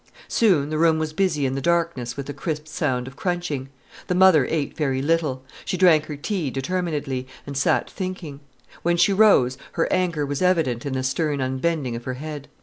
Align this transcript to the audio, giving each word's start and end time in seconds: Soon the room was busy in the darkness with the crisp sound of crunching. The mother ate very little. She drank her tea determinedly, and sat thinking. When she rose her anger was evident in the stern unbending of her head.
Soon 0.27 0.71
the 0.71 0.79
room 0.79 0.97
was 0.97 1.13
busy 1.13 1.45
in 1.45 1.53
the 1.53 1.61
darkness 1.61 2.17
with 2.17 2.25
the 2.25 2.33
crisp 2.33 2.65
sound 2.67 3.07
of 3.07 3.15
crunching. 3.15 3.69
The 4.07 4.15
mother 4.15 4.47
ate 4.49 4.75
very 4.75 4.99
little. 4.99 5.43
She 5.63 5.77
drank 5.77 6.07
her 6.07 6.15
tea 6.17 6.49
determinedly, 6.49 7.27
and 7.45 7.55
sat 7.55 7.87
thinking. 7.87 8.39
When 8.81 8.97
she 8.97 9.13
rose 9.13 9.59
her 9.73 9.87
anger 9.93 10.25
was 10.25 10.41
evident 10.41 10.87
in 10.87 10.93
the 10.93 11.03
stern 11.03 11.39
unbending 11.39 11.95
of 11.95 12.05
her 12.05 12.15
head. 12.15 12.47